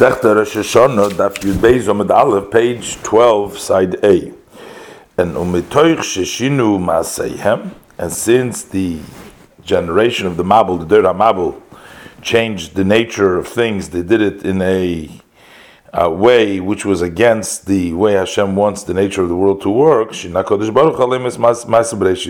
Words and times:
Masechta 0.00 0.34
Rosh 0.34 0.56
Hashanah, 0.56 1.10
Daf 1.10 1.34
Yud 1.40 1.56
Beis 1.56 1.82
Omid 1.82 2.08
Aleph, 2.08 2.50
page 2.50 2.96
12, 3.02 3.58
side 3.58 4.02
A. 4.02 4.32
And 5.18 5.34
umitoich 5.34 5.98
sheshinu 5.98 6.78
maaseihem, 6.78 7.74
and 7.98 8.10
since 8.10 8.64
the 8.64 9.00
generation 9.62 10.26
of 10.26 10.38
the 10.38 10.42
Mabul, 10.42 10.78
the 10.78 10.86
Dera 10.86 11.12
Mabul, 11.12 11.60
changed 12.22 12.76
the 12.76 12.82
nature 12.82 13.36
of 13.36 13.46
things, 13.46 13.90
they 13.90 14.02
did 14.02 14.22
it 14.22 14.42
in 14.42 14.62
a, 14.62 15.20
a 15.92 16.08
way 16.08 16.60
which 16.60 16.86
was 16.86 17.02
against 17.02 17.66
the 17.66 17.92
way 17.92 18.14
Hashem 18.14 18.56
wants 18.56 18.82
the 18.84 18.94
nature 18.94 19.20
of 19.20 19.28
the 19.28 19.36
world 19.36 19.60
to 19.60 19.70
work. 19.70 20.12
Shinakodesh 20.12 20.72
Baruch 20.72 20.96
Halim 20.96 21.26
is 21.26 21.34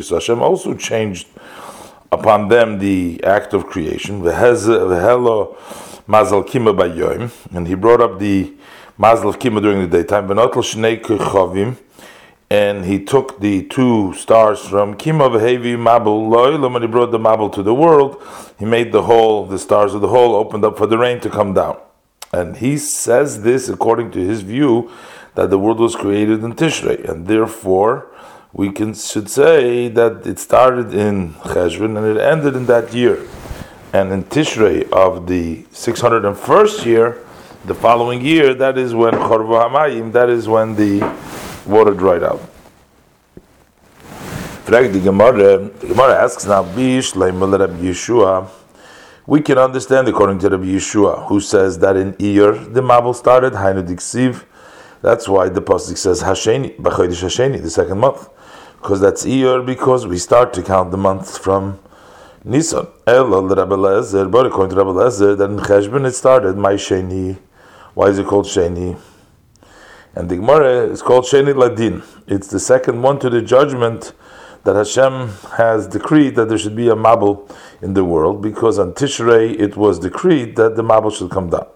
So 0.09 0.16
Hashem 0.16 0.43
also 0.43 0.75
changed 0.75 1.29
upon 2.11 2.48
them 2.48 2.80
the 2.80 3.23
act 3.23 3.55
of 3.55 3.68
creation. 3.68 4.23
V'helo 4.23 5.57
Mazal 6.11 6.45
Kima 6.45 6.77
Bayoim, 6.77 7.30
and 7.54 7.68
he 7.68 7.77
brought 7.77 8.00
up 8.00 8.18
the 8.18 8.52
Mazal 8.98 9.28
of 9.28 9.38
Kima 9.38 9.62
during 9.62 9.80
the 9.80 9.87
daytime. 9.87 10.27
Benotl 10.27 10.55
Shnei 10.55 11.00
Kechavim, 11.00 11.77
and 12.50 12.84
he 12.84 13.05
took 13.05 13.38
the 13.38 13.62
two 13.69 14.12
stars 14.14 14.59
from 14.59 14.96
Kima 14.96 15.30
Vehevi 15.30 15.77
Mabul 15.77 16.28
Loilam, 16.28 16.74
and 16.74 16.84
he 16.84 16.91
brought 16.91 17.12
the 17.12 17.19
Mabul 17.20 17.52
to 17.52 17.62
the 17.62 17.73
world. 17.73 18.20
He 18.59 18.64
made 18.64 18.91
the 18.91 19.02
hole, 19.02 19.46
the 19.46 19.56
stars 19.56 19.95
of 19.95 20.00
the 20.00 20.09
hole, 20.09 20.34
opened 20.34 20.64
up 20.64 20.77
for 20.77 20.88
the 20.88 20.98
rain 20.98 21.20
to 21.20 21.30
come 21.30 21.55
down. 21.55 21.78
And 22.33 22.56
he 22.56 22.77
says 22.77 23.45
this 23.45 23.69
according 23.69 24.11
to 24.11 24.19
his 24.19 24.41
view 24.41 24.91
that 25.36 25.50
the 25.50 25.61
world 25.61 25.78
was 25.78 25.95
created 25.95 26.42
in 26.42 26.55
Tishrei, 26.55 27.08
and 27.08 27.28
therefore 27.28 28.11
we 28.52 28.72
can 28.72 28.95
should 28.95 29.30
say 29.30 29.86
that 29.86 30.27
it 30.27 30.41
started 30.41 30.92
in 30.92 31.34
Cheshvan 31.34 31.97
and 31.97 32.05
it 32.05 32.20
ended 32.20 32.56
in 32.56 32.66
that 32.66 32.92
year 32.92 33.24
and 33.92 34.12
in 34.12 34.24
Tishrei 34.24 34.90
of 34.92 35.26
the 35.26 35.62
601st 35.72 36.84
year, 36.84 37.18
the 37.64 37.74
following 37.74 38.24
year, 38.24 38.54
that 38.54 38.78
is 38.78 38.94
when 38.94 39.12
Chorva 39.12 39.68
Hamayim, 39.68 40.12
that 40.12 40.30
is 40.30 40.48
when 40.48 40.76
the 40.76 41.00
water 41.66 41.92
dried 41.92 42.22
out. 42.22 42.41
The 44.66 45.00
Gemara, 45.02 45.70
asks 46.14 46.47
now. 46.47 46.62
We 49.27 49.41
can 49.42 49.58
understand 49.58 50.08
according 50.08 50.38
to 50.38 50.48
Rabbi 50.48 50.64
Yeshua, 50.64 51.27
who 51.27 51.41
says 51.41 51.78
that 51.80 51.97
in 51.97 52.12
Iyar 52.14 52.72
the 52.72 52.80
Mabul 52.80 53.14
started, 53.14 53.52
Hainu 53.54 53.82
Diksiv. 53.86 54.44
That's 55.02 55.28
why 55.28 55.48
the 55.48 55.60
pasuk 55.60 55.97
says 55.97 56.22
Hasheni, 56.22 56.77
B'chodesh 56.77 57.22
Hasheni, 57.25 57.60
the 57.60 57.70
second 57.70 57.98
month, 57.98 58.28
because 58.80 59.00
that's 59.00 59.25
Iyar, 59.27 59.64
because 59.66 60.06
we 60.06 60.19
start 60.19 60.52
to 60.54 60.62
count 60.62 60.92
the 60.92 60.97
months 60.97 61.36
from 61.36 61.80
Nisan. 62.42 62.86
Elo 63.06 63.42
Rabbi 63.42 63.74
Lezer, 63.74 64.30
but 64.30 64.46
according 64.46 64.70
to 64.70 64.83
Rabbi 64.83 64.98
Lezer, 64.98 65.36
that 65.36 65.50
in 65.50 65.58
Cheshvan 65.58 66.06
it 66.06 66.12
started, 66.12 66.56
my 66.56 66.72
Sheni. 66.72 67.38
Why 67.92 68.06
is 68.06 68.19
it 68.19 68.27
called 68.27 68.47
Sheni? 68.47 68.98
And 70.14 70.30
the 70.30 70.36
Gemara 70.36 70.86
is 70.86 71.02
called 71.02 71.24
Sheni 71.24 71.55
Ladin. 71.55 72.02
It's 72.27 72.48
the 72.48 72.58
second 72.58 73.02
one 73.02 73.19
to 73.19 73.28
the 73.28 73.42
judgment 73.42 74.14
that 74.64 74.74
Hashem 74.74 75.28
has 75.58 75.86
decreed 75.86 76.34
that 76.36 76.48
there 76.48 76.56
should 76.56 76.77
be 76.77 76.88
a 76.88 76.94
Mabul 76.94 77.55
in 77.82 77.92
the 77.92 78.05
world, 78.05 78.41
because 78.41 78.78
on 78.78 78.94
Tishrei 78.94 79.60
it 79.60 79.77
was 79.77 79.98
decreed 79.98 80.56
that 80.56 80.77
the 80.77 80.82
Mabul 80.82 81.14
should 81.14 81.30
come 81.30 81.50
down. 81.50 81.66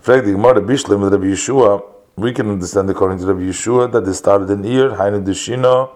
Frag 0.00 0.24
the 0.24 0.32
Gemara 0.32 0.62
Bishlim 0.62 1.00
with 1.02 1.12
Rabbi 1.12 1.26
Yeshua, 1.26 1.82
we 2.14 2.32
can 2.32 2.48
understand 2.48 2.88
according 2.90 3.18
to 3.18 3.26
Rabbi 3.26 3.40
Yeshua 3.40 3.90
that 3.90 4.04
they 4.04 4.12
started 4.12 4.50
in 4.50 4.62
Iyar, 4.62 4.96
Hainu 4.96 5.24
Deshina, 5.24 5.90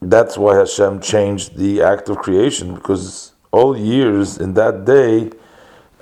that's 0.00 0.38
why 0.38 0.56
Hashem 0.56 1.00
changed 1.00 1.56
the 1.56 1.82
act 1.82 2.08
of 2.08 2.18
creation 2.18 2.74
because 2.74 3.32
all 3.50 3.76
years 3.76 4.38
in 4.38 4.54
that 4.54 4.84
day, 4.84 5.30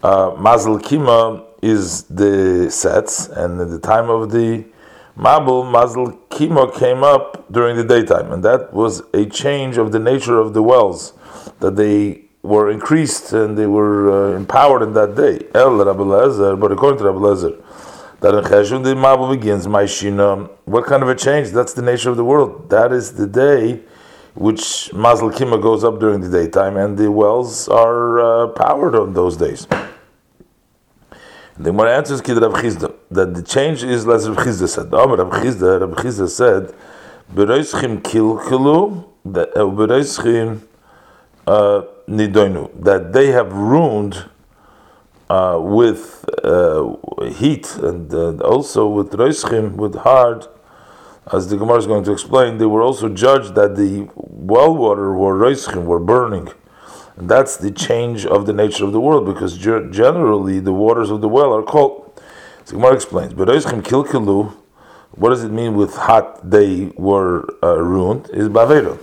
uh, 0.03 0.31
Mazal 0.33 0.81
Kima 0.81 1.45
is 1.63 2.03
the 2.05 2.71
sets, 2.71 3.29
and 3.29 3.61
at 3.61 3.71
the 3.71 3.79
time 3.79 4.11
of 4.11 4.31
the 4.31 4.65
Mabul, 5.17 5.65
Mazal 5.65 6.19
Kima 6.29 6.75
came 6.79 7.03
up 7.03 7.51
during 7.51 7.77
the 7.77 7.85
daytime, 7.85 8.31
and 8.33 8.45
that 8.45 8.73
was 8.73 9.03
a 9.15 9.25
change 9.27 9.79
of 9.79 9.93
the 9.93 9.99
nature 9.99 10.39
of 10.39 10.53
the 10.53 10.63
wells 10.63 11.15
that 11.61 11.77
they 11.77 12.27
were 12.43 12.71
increased 12.71 13.33
and 13.33 13.59
they 13.59 13.67
were 13.67 14.33
uh, 14.33 14.37
empowered 14.37 14.83
in 14.83 14.93
that 14.93 15.17
day. 15.17 15.45
El 15.55 15.85
Rabbi 15.85 16.55
but 16.55 16.73
according 16.73 16.99
to 16.99 17.11
Rabbi 17.11 17.63
that 18.21 18.35
in 18.35 18.45
Cheshvan 18.45 18.83
the 18.85 18.95
Mabul 18.95 19.39
begins, 19.39 19.67
Maishina. 19.67 20.51
What 20.65 20.87
kind 20.87 21.03
of 21.03 21.09
a 21.09 21.15
change? 21.15 21.51
That's 21.51 21.75
the 21.75 21.83
nature 21.83 22.11
of 22.11 22.17
the 22.17 22.25
world. 22.25 22.71
That 22.71 22.93
is 22.93 23.15
the 23.15 23.27
day 23.27 23.81
which 24.35 24.91
Mazal 24.93 25.33
Kima 25.33 25.61
goes 25.61 25.83
up 25.83 25.99
during 25.99 26.21
the 26.21 26.29
daytime, 26.29 26.77
and 26.77 26.97
the 26.97 27.11
wells 27.11 27.69
are 27.69 28.21
uh, 28.21 28.47
powered 28.49 28.95
on 28.95 29.15
those 29.15 29.37
days. 29.37 29.67
The 31.59 31.71
Gemara 31.71 31.97
answers 31.97 32.21
Kid 32.21 32.37
Rav 32.37 32.53
Chisda 32.53 32.95
that 33.11 33.33
the 33.35 33.43
change 33.43 33.83
is 33.83 34.07
as 34.07 34.29
Rav 34.29 34.39
Chisda 34.39 34.69
said. 34.69 34.91
No, 34.91 35.07
Rav 35.07 35.31
Chisda, 35.43 35.81
Rav 35.81 35.91
Chisda 35.97 36.29
said, 36.29 36.75
"Bereischim 37.35 38.03
kilkelu 38.03 39.07
that 39.25 39.57
uh, 39.57 39.61
bereischim 39.61 40.61
uh, 41.47 41.83
nidoinu 42.09 42.71
that 42.83 43.13
they 43.13 43.29
have 43.29 43.53
ruined 43.53 44.27
uh, 45.29 45.59
with 45.61 46.25
uh, 46.45 46.95
heat 47.35 47.75
and 47.77 48.13
uh, 48.13 48.37
also 48.39 48.87
with 48.89 49.11
reischim 49.13 49.77
with 49.77 49.95
hard." 49.97 50.47
as 51.33 51.49
the 51.49 51.57
Gemara 51.57 51.79
is 51.79 51.87
going 51.87 52.05
to 52.05 52.13
explain, 52.13 52.59
they 52.59 52.67
were 52.67 52.83
also 52.83 53.09
judged 53.09 53.55
that 53.57 53.75
the 53.77 54.09
well 54.15 54.75
water 54.75 55.13
were 55.13 55.37
reischim, 55.39 55.85
were 55.85 55.99
burning. 55.99 56.49
And 57.17 57.29
that's 57.29 57.57
the 57.57 57.71
change 57.71 58.27
of 58.27 58.47
the 58.47 58.53
nature 58.53 58.85
of 58.85 58.93
the 58.93 59.01
world, 59.01 59.27
because 59.27 59.57
generally 59.57 60.61
the 60.61 60.73
waters 60.73 61.11
of 61.11 61.21
the 61.23 61.29
well 61.29 61.53
are 61.53 61.63
cold. 61.63 62.23
So 62.65 62.77
Gemara 62.77 62.95
explains, 62.95 63.35
but 63.35 63.49
reischim 63.49 63.83
kilkilu, 63.83 64.55
what 65.13 65.31
does 65.31 65.43
it 65.43 65.51
mean 65.51 65.75
with 65.75 65.97
hot 65.97 66.49
they 66.49 66.93
were 66.97 67.47
uh, 67.63 67.81
ruined? 67.81 68.29
Is 68.31 68.49
bavera. 68.49 68.99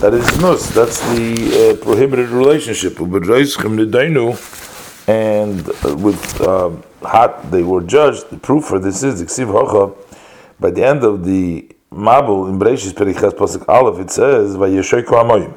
That 0.00 0.14
is 0.14 0.40
nus. 0.40 0.68
That's 0.70 1.00
the 1.14 1.76
uh, 1.78 1.84
prohibited 1.84 2.30
relationship. 2.30 2.96
But 2.96 3.22
reischim 3.22 3.78
nedainu, 3.78 4.34
and 5.12 5.66
with 6.06 6.40
uh, 6.40 6.70
hot 7.02 7.50
they 7.50 7.62
were 7.62 7.82
judged. 7.82 8.30
The 8.30 8.38
proof 8.38 8.64
for 8.64 8.78
this 8.78 9.02
is 9.02 9.20
the 9.20 9.26
ksiv 9.26 9.96
by 10.58 10.70
the 10.70 10.84
end 10.84 11.02
of 11.04 11.24
the 11.24 11.68
Mabul 11.92 12.48
in 12.48 12.58
Bereshis 12.58 12.94
Perichas 12.94 13.32
Pasuk 13.32 13.68
Aleph, 13.68 13.98
it 13.98 14.10
says 14.10 14.56
Vayeshoyko 14.56 15.14
Amoyim 15.22 15.54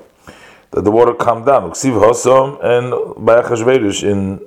that 0.72 0.84
the 0.84 0.92
water 0.92 1.14
calmed 1.14 1.46
down. 1.46 1.70
Uksiv 1.72 1.94
Hosom 2.04 2.60
and 2.62 3.26
by 3.26 3.42
Achashverosh 3.42 4.04
in 4.04 4.42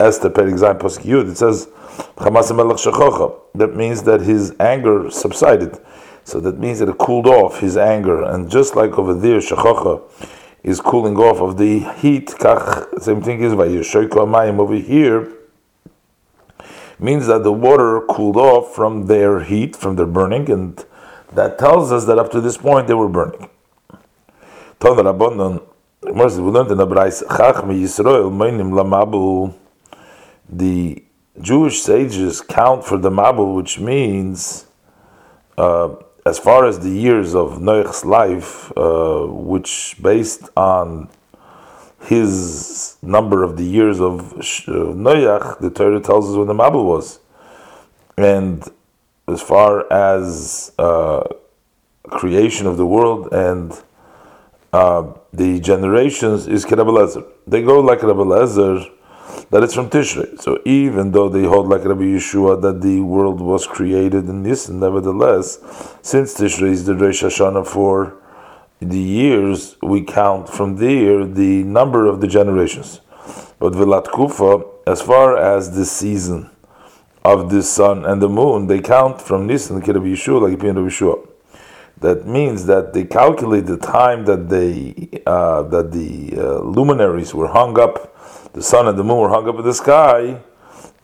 Esther 0.00 0.30
Perikzayim 0.30 0.78
Pasuk 0.80 1.02
Yud, 1.04 1.30
it 1.30 1.36
says 1.36 1.66
That 3.54 3.76
means 3.76 4.02
that 4.02 4.20
his 4.22 4.54
anger 4.58 5.10
subsided. 5.10 5.78
So 6.24 6.40
that 6.40 6.58
means 6.58 6.80
that 6.80 6.88
it 6.88 6.98
cooled 6.98 7.28
off 7.28 7.60
his 7.60 7.76
anger, 7.76 8.24
and 8.24 8.50
just 8.50 8.74
like 8.74 8.98
over 8.98 9.14
there, 9.14 9.38
Shechocha 9.38 10.02
is 10.66 10.80
cooling 10.80 11.16
off 11.16 11.40
of 11.40 11.56
the 11.56 11.78
heat. 11.94 12.26
Kach, 12.26 13.00
same 13.00 13.22
thing 13.22 13.40
is 13.40 13.52
Vayeshoyko 13.52 14.26
Amayim 14.26 14.58
over 14.58 14.74
here 14.74 15.32
means 16.98 17.26
that 17.28 17.44
the 17.44 17.52
water 17.52 18.00
cooled 18.08 18.36
off 18.36 18.74
from 18.74 19.06
their 19.06 19.40
heat, 19.40 19.76
from 19.76 19.96
their 19.96 20.06
burning, 20.06 20.50
and 20.50 20.84
that 21.32 21.58
tells 21.58 21.92
us 21.92 22.06
that 22.06 22.18
up 22.18 22.30
to 22.32 22.40
this 22.40 22.56
point 22.56 22.88
they 22.88 22.94
were 22.94 23.08
burning. 23.08 23.48
The 30.48 31.02
Jewish 31.40 31.80
sages 31.82 32.40
count 32.40 32.84
for 32.84 32.96
the 32.98 33.10
Mabul, 33.10 33.54
which 33.54 33.78
means, 33.78 34.66
uh, 35.58 35.96
as 36.26 36.40
far 36.40 36.66
as 36.66 36.80
the 36.80 36.90
years 36.90 37.36
of 37.36 37.62
Noach's 37.62 38.04
life, 38.04 38.76
uh, 38.76 39.26
which 39.26 39.96
based 40.02 40.48
on 40.56 41.08
his 42.00 42.96
number 43.00 43.44
of 43.44 43.56
the 43.56 43.62
years 43.64 44.00
of 44.00 44.34
Noach, 44.66 45.60
the 45.60 45.70
Torah 45.70 46.00
tells 46.00 46.28
us 46.28 46.36
when 46.36 46.48
the 46.48 46.54
Mabul 46.54 46.84
was. 46.84 47.20
And 48.18 48.64
as 49.28 49.40
far 49.40 49.90
as 49.92 50.72
uh, 50.80 51.22
creation 52.10 52.66
of 52.66 52.76
the 52.76 52.86
world 52.86 53.32
and 53.32 53.72
uh, 54.72 55.12
the 55.32 55.60
generations 55.60 56.48
is 56.48 56.64
Rabbi 56.64 57.20
They 57.46 57.62
go 57.62 57.78
like 57.78 58.02
Rabbi 58.02 58.26
Lezer, 58.34 58.90
that 59.50 59.62
it's 59.62 59.74
from 59.74 59.90
Tishrei. 59.90 60.40
So 60.40 60.60
even 60.64 61.12
though 61.12 61.28
they 61.28 61.44
hold 61.44 61.68
like 61.68 61.84
Rabbi 61.84 62.02
Yeshua 62.02 62.60
that 62.62 62.80
the 62.82 63.00
world 63.00 63.40
was 63.40 63.66
created 63.66 64.28
in 64.28 64.42
this, 64.42 64.68
nevertheless, 64.68 65.58
since 66.02 66.34
Tishrei 66.38 66.70
is 66.70 66.84
the 66.84 66.94
Rosh 66.94 67.22
Hashanah 67.22 67.66
for 67.66 68.16
the 68.80 68.98
years 68.98 69.76
we 69.82 70.02
count 70.02 70.48
from 70.48 70.76
there 70.76 71.24
the 71.24 71.64
number 71.64 72.06
of 72.06 72.20
the 72.20 72.26
generations. 72.26 73.00
But 73.58 73.72
Vilat 73.72 74.12
Kufa, 74.12 74.64
as 74.86 75.00
far 75.00 75.36
as 75.36 75.74
the 75.74 75.86
season 75.86 76.50
of 77.24 77.50
the 77.50 77.62
sun 77.62 78.04
and 78.04 78.20
the 78.20 78.28
moon, 78.28 78.66
they 78.66 78.80
count 78.80 79.20
from 79.20 79.46
Nisan 79.46 79.80
Rabbi 79.80 79.90
Yeshua, 79.90 80.42
like 80.42 80.62
Rabbi 80.62 80.78
Yeshua. 80.78 81.26
That 81.98 82.26
means 82.26 82.66
that 82.66 82.92
they 82.92 83.04
calculate 83.04 83.64
the 83.64 83.78
time 83.78 84.26
that 84.26 84.50
they 84.50 85.22
uh, 85.26 85.62
that 85.62 85.92
the 85.92 86.34
uh, 86.36 86.58
luminaries 86.58 87.34
were 87.34 87.48
hung 87.48 87.80
up, 87.80 88.14
the 88.56 88.62
sun 88.62 88.88
and 88.88 88.98
the 88.98 89.04
moon 89.04 89.18
were 89.18 89.28
hung 89.28 89.46
up 89.46 89.58
in 89.58 89.64
the 89.66 89.74
sky, 89.74 90.40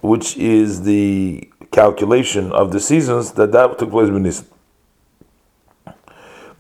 which 0.01 0.39
is 0.39 0.85
the 0.85 1.47
calculation 1.71 2.51
of 2.51 2.73
the 2.73 2.81
seasons, 2.81 3.33
that 3.33 3.53
that 3.53 3.79
took 3.79 3.91
place 3.91 4.09
in 4.09 4.23
Nisan. 4.23 4.47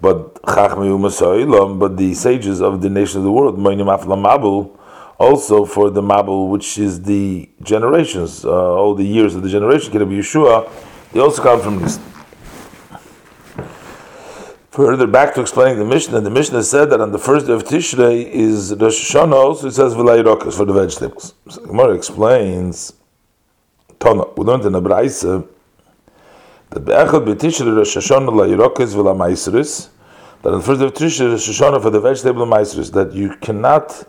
But 0.02 0.38
but 0.44 1.96
the 1.96 2.12
sages 2.12 2.60
of 2.60 2.82
the 2.82 2.90
nation 2.90 3.18
of 3.20 3.24
the 3.24 3.32
world, 3.32 3.56
also 5.18 5.64
for 5.64 5.88
the 5.88 6.02
Mabul, 6.02 6.50
which 6.50 6.76
is 6.76 7.02
the 7.02 7.48
generations, 7.62 8.44
uh, 8.44 8.50
all 8.50 8.94
the 8.94 9.04
years 9.04 9.34
of 9.34 9.42
the 9.42 9.48
generation, 9.48 9.90
can 9.92 10.06
be 10.06 10.18
Yeshua, 10.18 10.70
they 11.12 11.20
also 11.20 11.42
come 11.42 11.58
from 11.62 11.80
Nisan. 11.80 12.02
Further 14.72 15.06
back 15.06 15.34
to 15.34 15.42
explaining 15.42 15.78
the 15.78 15.84
Mishnah, 15.84 16.22
the 16.22 16.30
Mishnah 16.30 16.62
said 16.62 16.88
that 16.88 17.00
on 17.02 17.12
the 17.12 17.18
first 17.18 17.46
day 17.46 17.52
of 17.52 17.62
Tishrei 17.62 18.24
is 18.24 18.74
Rosh 18.74 19.14
Hashanah, 19.14 19.34
also 19.34 19.68
it 19.68 19.72
says 19.72 19.92
Vilayirokas 19.92 20.56
for 20.56 20.64
the 20.64 20.72
vegetables. 20.72 21.34
So 21.50 21.60
Gemara 21.66 21.92
explains, 21.94 22.94
Tona, 23.98 24.34
we 24.34 24.46
learned 24.46 24.64
in 24.64 24.72
the 24.72 24.80
Braisa, 24.80 25.46
that 26.70 26.86
Be'echad 26.86 27.26
B'Tishrei 27.26 27.76
Rosh 27.76 27.98
Hashanah 27.98 28.30
Layirokas 28.30 28.94
Vila 28.94 29.14
Maisris, 29.14 29.90
that 30.40 30.54
on 30.54 30.60
the 30.60 30.64
first 30.64 30.80
day 30.80 30.86
of 30.86 30.94
Tishrei 30.94 31.30
Rosh 31.30 31.50
Hashanah 31.50 31.82
for 31.82 31.90
the 31.90 32.00
vegetable 32.00 32.46
Maisris, 32.46 32.90
that 32.92 33.12
you 33.12 33.36
cannot 33.42 34.08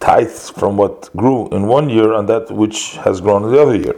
tithe 0.00 0.32
from 0.32 0.78
what 0.78 1.10
grew 1.16 1.48
in 1.50 1.68
one 1.68 1.88
year 1.88 2.12
on 2.12 2.26
that 2.26 2.50
which 2.50 2.96
has 3.04 3.20
grown 3.20 3.44
in 3.44 3.52
the 3.52 3.62
other 3.62 3.76
year. 3.76 3.94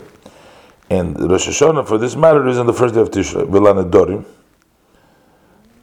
And 0.91 1.19
Rosh 1.31 1.49
Hashanah 1.49 1.89
for 1.89 1.97
this 1.97 2.15
matter 2.15 2.47
is 2.47 2.59
on 2.59 2.67
the 2.67 2.75
first 2.75 2.93
day 2.93 3.00
of 3.00 3.11
Tishrei, 3.11 3.49
Vila 3.49 3.73
Nedorim, 3.83 4.27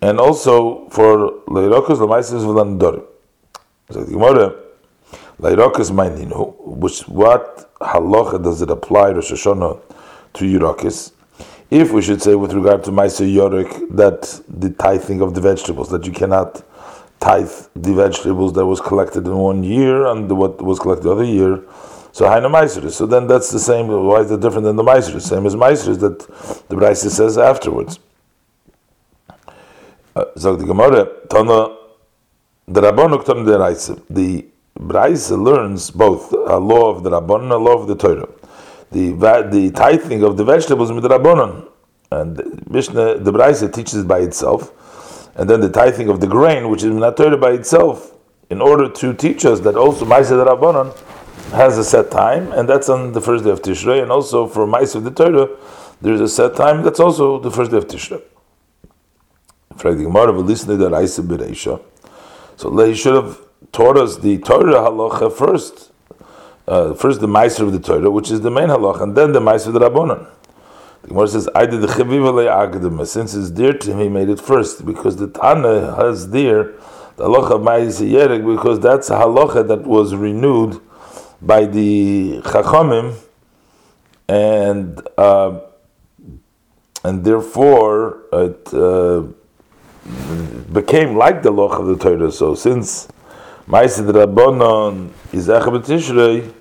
and 0.02 0.20
also 0.20 0.88
for 0.90 1.32
Leirokas 1.48 1.98
Lamaisis 1.98 2.44
V'Landorim. 2.44 3.06
So 3.92 4.04
the 4.04 4.12
Gemara, 4.12 4.56
Leirokas 5.40 5.92
Maininu, 5.92 6.56
which 6.60 7.08
what 7.08 7.74
halacha 7.80 8.44
does 8.44 8.62
it 8.62 8.70
apply 8.70 9.12
Rosh 9.12 9.32
Hashanah 9.32 9.80
to 10.34 10.46
Yerokis? 10.46 11.12
If 11.70 11.92
we 11.92 12.02
should 12.02 12.22
say 12.22 12.36
with 12.36 12.54
regard 12.54 12.84
to 12.86 12.92
Maisa 12.92 13.26
Yorik 13.26 13.96
that 13.96 14.42
the 14.50 14.72
tithing 14.72 15.22
of 15.22 15.34
the 15.34 15.42
vegetables, 15.42 15.90
that 15.90 16.06
you 16.06 16.12
cannot 16.12 16.64
tithe 17.20 17.52
the 17.76 17.94
vegetables 17.94 18.54
that 18.54 18.66
was 18.66 18.82
collected 18.82 19.26
in 19.26 19.38
one 19.38 19.64
year 19.64 20.08
and 20.08 20.30
what 20.32 20.62
was 20.62 20.80
collected 20.80 21.06
the 21.06 21.12
other 21.12 21.24
year, 21.24 21.64
so 22.12 22.26
Haina 22.26 22.52
Maiseris. 22.52 22.92
So 22.92 23.06
then 23.06 23.28
that's 23.28 23.52
the 23.52 23.60
same. 23.60 23.88
Why 23.88 24.22
is 24.22 24.32
it 24.32 24.42
different 24.42 24.66
than 24.66 24.76
the 24.76 24.84
Maiseris? 24.84 25.22
Same 25.22 25.46
as 25.46 25.56
Maiseris 25.56 26.00
that 26.02 26.20
the 26.68 26.76
Braisa 26.76 27.10
says 27.10 27.38
afterwards. 27.38 28.00
Sagt 30.16 30.60
the 30.60 30.66
Gemara, 30.66 31.06
Tana, 31.30 31.78
the 32.68 32.82
Rabbanu 32.82 33.24
the 33.46 33.60
Raisa. 33.60 34.02
The 34.10 35.38
learns 35.38 35.92
both 35.92 36.34
a 36.34 36.58
law 36.58 36.90
of 36.90 37.04
the 37.04 37.12
Rabbanon 37.12 37.44
and 37.44 37.52
a 37.54 37.58
law 37.58 37.82
of 37.82 37.88
the 37.88 37.96
Torah. 37.96 38.28
The, 38.92 39.12
the 39.50 39.72
tithing 39.72 40.24
of 40.24 40.36
the 40.36 40.44
vegetables 40.44 40.92
with 40.92 41.04
the 41.04 41.10
Rabbanon. 41.10 41.70
And 42.12 42.70
Mishnah, 42.70 43.20
the 43.20 43.32
Braisa 43.32 43.74
teaches 43.74 44.04
by 44.04 44.20
itself. 44.20 44.74
And 45.36 45.50
then 45.50 45.62
the 45.62 45.70
tithing 45.70 46.10
of 46.10 46.20
the 46.20 46.28
grain, 46.28 46.70
which 46.70 46.84
is 46.84 46.94
not 46.94 47.16
Torah 47.16 47.38
by 47.38 47.52
itself, 47.52 48.14
in 48.50 48.60
order 48.62 48.90
to 48.90 49.14
teach 49.14 49.46
us 49.46 49.62
that 49.62 49.76
also 49.76 50.04
Maisa 50.04 50.32
the 50.32 50.46
Rabbanon 50.46 50.94
has 51.54 51.78
a 51.78 51.86
set 51.86 52.12
time, 52.12 52.52
and 52.52 52.68
that's 52.68 52.90
on 52.90 53.14
the 53.14 53.22
first 53.22 53.46
day 53.46 53.50
of 53.50 53.62
Tishrei, 53.62 54.02
and 54.02 54.12
also 54.12 54.46
for 54.46 54.68
Maisa 54.68 54.96
of 54.96 55.06
the 55.06 55.12
Torah, 55.12 55.50
there's 56.02 56.20
a 56.20 56.28
set 56.28 56.56
time, 56.58 56.84
that's 56.84 57.00
also 57.00 57.40
the 57.40 57.52
first 57.52 57.72
day 57.72 57.78
of 57.78 57.88
Tishrei. 57.88 58.22
So 59.82 59.90
he 62.86 62.94
should 62.94 63.16
have 63.16 63.40
taught 63.72 63.98
us 63.98 64.18
the 64.18 64.38
Torah 64.38 64.74
halacha 64.74 65.34
first. 65.34 65.92
Uh, 66.68 66.94
first 66.94 67.20
the 67.20 67.28
Meiser 67.28 67.62
of 67.62 67.74
the 67.74 67.80
Torah, 67.80 68.12
which 68.12 68.30
is 68.30 68.42
the 68.42 68.52
main 68.52 68.68
halacha, 68.68 69.02
and 69.02 69.18
then 69.18 69.32
the 69.32 69.40
Meiser 69.40 69.66
of 69.68 69.74
the 69.74 69.80
Rabbanon. 69.80 70.28
The 71.02 71.08
Gemara 71.08 71.28
says, 71.28 71.50
"I 71.56 71.66
did 71.66 71.82
the 71.82 71.88
chaviv 71.88 73.08
Since 73.08 73.34
it's 73.34 73.50
dear 73.50 73.74
to 73.74 73.92
him, 73.92 74.00
he 74.00 74.10
made 74.10 74.30
it 74.30 74.40
first 74.40 74.86
because 74.86 75.16
the 75.16 75.28
Tana 75.28 75.96
has 75.96 76.28
dear 76.28 76.76
the 77.16 77.24
halacha 77.24 77.56
of 77.56 77.62
Yerek 77.62 78.46
because 78.56 78.80
that's 78.80 79.10
a 79.10 79.16
halacha 79.16 79.68
that 79.68 79.88
was 79.88 80.14
renewed 80.14 80.80
by 81.42 81.66
the 81.66 82.42
Chachamim, 82.44 83.16
and 84.30 85.02
uh, 85.18 85.60
and 87.04 87.24
therefore 87.24 88.20
it. 88.32 88.72
Uh, 88.72 89.24
became 90.72 91.16
like 91.16 91.44
the 91.44 91.52
loch 91.52 91.80
of 91.80 91.88
the 91.88 91.98
Torah. 91.98 92.32
So 92.32 92.56
since 92.56 93.08
Ma'asid 93.68 94.12
Rabbanon 94.12 95.12
is 95.34 95.48
Echabet 95.48 95.86
Tishrei, 95.86 96.54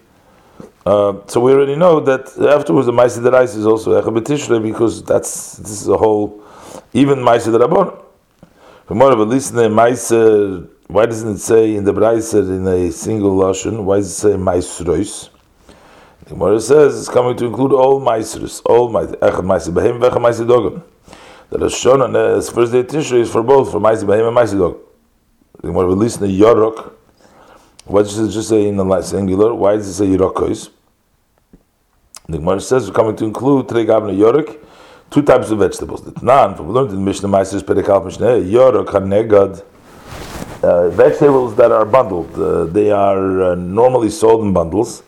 uh, 0.87 1.27
so 1.27 1.41
we 1.41 1.53
already 1.53 1.77
know 1.77 2.01
that 2.01 2.29
afterwards 2.39 2.87
the 2.87 2.93
Ma'asid 2.93 3.31
Rais 3.31 3.55
is 3.55 3.67
also 3.67 4.01
Echabet 4.01 4.25
Tishrei 4.25 4.63
because 4.63 5.03
that's 5.03 5.57
this 5.57 5.83
is 5.83 5.89
a 5.89 5.97
whole 5.97 6.43
even 6.93 7.19
Ma'asid 7.19 7.59
Rabbanon. 7.59 8.05
For 8.87 8.95
more 8.95 9.13
of 9.13 9.21
a 9.21 9.25
listener, 9.25 9.69
Ma'asid, 9.69 10.69
why 10.89 11.07
doesn't 11.07 11.37
it 11.37 11.39
say 11.39 11.77
in 11.77 11.85
the 11.85 11.93
Braiser 11.93 12.43
in 12.43 12.67
a 12.67 12.91
single 12.91 13.37
lashon? 13.39 13.85
Why 13.85 13.97
does 13.99 14.11
it 14.11 14.15
say 14.15 14.31
Ma'asrois? 14.31 15.31
The 16.25 16.31
Gemara 16.31 16.61
says 16.61 16.99
it's 16.99 17.09
coming 17.09 17.37
to 17.37 17.47
include 17.47 17.73
all 17.73 18.01
Ma'asros, 18.01 18.61
all 18.67 18.91
Ma'asid 18.91 19.17
Ma'asid 19.17 19.73
Behem, 19.73 20.01
Vechad 20.01 20.19
Ma'asid 20.19 20.47
Dogam. 20.47 20.83
The 21.50 21.58
Rosh 21.58 21.85
on 21.87 22.12
the 22.12 22.50
first 22.55 22.70
day 22.70 22.79
of 22.79 22.87
Tishrei, 22.87 23.23
is 23.23 23.31
for 23.32 23.43
both, 23.43 23.73
for 23.73 23.81
Maisi 23.81 24.05
Bahim 24.05 24.29
and 24.29 24.37
Maisi 24.37 24.56
Dog. 24.56 24.79
The 25.61 25.67
Gemara 25.67 25.88
release 25.88 26.17
the 26.17 26.26
Yorok. 26.29 26.93
Why 27.87 28.02
does 28.02 28.17
it 28.20 28.31
just 28.31 28.50
say 28.50 28.69
in 28.69 28.76
the 28.76 29.02
singular? 29.02 29.52
Why 29.52 29.75
does 29.75 29.88
it 29.88 29.94
say 29.94 30.06
Yorokos? 30.06 30.70
The 32.29 32.38
Gemara 32.38 32.61
says 32.61 32.87
we're 32.88 32.94
coming 32.94 33.17
to 33.17 33.25
include 33.25 33.69
Trei 33.69 33.85
Gabna 33.85 34.17
Yorok, 34.17 34.64
two 35.11 35.23
types 35.23 35.50
of 35.50 35.58
vegetables. 35.58 36.05
The 36.05 36.12
Tnan, 36.12 36.56
from 36.56 36.70
learned 36.70 36.93
in 36.93 37.05
Mishnah 37.05 37.29
Maisers 37.29 37.62
Perikal 37.62 38.05
Mishnah, 38.05 38.26
Yorok 38.26 38.87
Hanegad, 38.87 39.64
uh, 40.62 40.88
vegetables 40.91 41.56
that 41.56 41.73
are 41.73 41.85
bundled. 41.85 42.32
Uh, 42.38 42.67
they 42.67 42.93
are 42.93 43.43
uh, 43.43 43.55
normally 43.56 44.11
sold 44.11 44.44
in 44.44 44.53
bundles. 44.53 45.03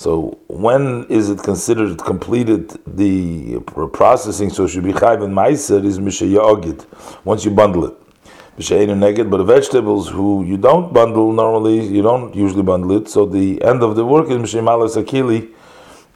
So 0.00 0.38
when 0.48 1.04
is 1.10 1.28
it 1.28 1.42
considered 1.42 1.98
completed 1.98 2.70
the 2.86 3.60
processing? 3.92 4.48
So 4.48 4.64
it 4.64 4.68
should 4.68 4.84
be 4.84 4.94
chayv 4.94 5.22
and 5.22 5.36
meiser 5.36 5.84
is 5.84 5.98
mishayagid 5.98 6.86
once 7.22 7.44
you 7.44 7.50
bundle 7.50 7.84
it. 7.84 7.94
Mishayin 8.56 8.88
neged, 8.98 9.28
but 9.28 9.36
the 9.36 9.44
vegetables 9.44 10.08
who 10.08 10.42
you 10.42 10.56
don't 10.56 10.90
bundle 10.94 11.34
normally, 11.34 11.86
you 11.86 12.00
don't 12.00 12.34
usually 12.34 12.62
bundle 12.62 12.96
it. 12.96 13.10
So 13.10 13.26
the 13.26 13.62
end 13.62 13.82
of 13.82 13.94
the 13.94 14.06
work 14.06 14.30
is 14.30 14.38
mishayimalas 14.38 14.96
akili 14.96 15.52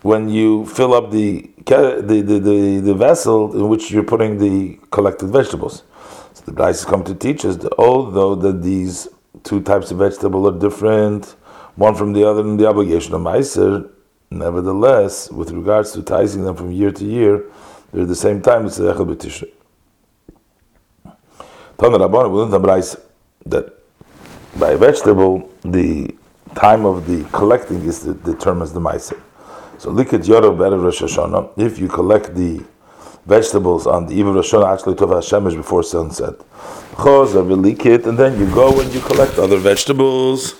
when 0.00 0.30
you 0.30 0.64
fill 0.64 0.94
up 0.94 1.10
the, 1.10 1.50
the, 1.66 2.22
the, 2.26 2.38
the, 2.38 2.80
the 2.80 2.94
vessel 2.94 3.54
in 3.54 3.68
which 3.68 3.90
you're 3.90 4.02
putting 4.02 4.38
the 4.38 4.78
collected 4.92 5.26
vegetables. 5.26 5.82
So 6.32 6.42
the 6.46 6.52
guys 6.52 6.86
come 6.86 7.04
to 7.04 7.14
teach 7.14 7.44
us 7.44 7.56
oh, 7.56 7.58
that 7.58 7.72
although 7.78 8.34
that 8.34 8.62
these 8.62 9.08
two 9.42 9.60
types 9.60 9.90
of 9.90 9.98
vegetable 9.98 10.48
are 10.48 10.58
different 10.58 11.36
one 11.76 11.94
from 11.94 12.12
the 12.12 12.24
other 12.28 12.42
in 12.42 12.56
the 12.56 12.66
obligation 12.68 13.14
of 13.14 13.20
Meiser. 13.20 13.90
Nevertheless, 14.30 15.30
with 15.30 15.50
regards 15.50 15.92
to 15.92 16.02
tithing 16.02 16.44
them 16.44 16.56
from 16.56 16.72
year 16.72 16.90
to 16.90 17.04
year, 17.04 17.44
they're 17.92 18.02
at 18.02 18.08
the 18.08 18.16
same 18.16 18.42
time 18.42 18.66
it's 18.66 18.78
Echel 18.78 19.06
B'Tishrei. 19.06 19.50
Tana 21.78 21.98
Rabban 21.98 22.30
will 22.30 22.46
not 22.46 22.96
that 23.46 23.74
by 24.56 24.70
a 24.70 24.76
vegetable, 24.76 25.50
the 25.62 26.14
time 26.54 26.84
of 26.84 27.06
the 27.06 27.24
collecting 27.30 27.82
is 27.84 28.00
the, 28.00 28.14
determines 28.14 28.72
the 28.72 28.80
Meiser. 28.80 29.20
So 29.78 29.90
look 29.90 30.12
at 30.12 30.20
Yorov 30.22 30.56
Be'erev 30.56 30.82
Rosh 30.82 31.02
Hashanah. 31.02 31.58
If 31.58 31.78
you 31.78 31.88
collect 31.88 32.34
the 32.34 32.64
vegetables 33.26 33.86
on 33.86 34.06
the 34.06 34.14
eve 34.14 34.26
of 34.28 34.36
Rosh 34.36 34.52
Hashanah, 34.54 34.72
actually 34.74 34.94
Tov 34.94 35.10
Hashemesh 35.10 35.56
before 35.56 35.82
sunset, 35.82 36.34
and 38.06 38.18
then 38.18 38.38
you 38.38 38.54
go 38.54 38.80
and 38.80 38.94
you 38.94 39.00
collect 39.00 39.38
other 39.38 39.58
vegetables. 39.58 40.54